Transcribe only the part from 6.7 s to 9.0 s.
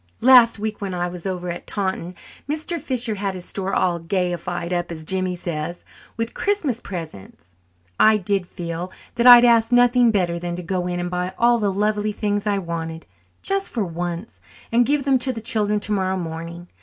presents. I did feel